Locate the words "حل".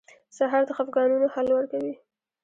1.33-1.47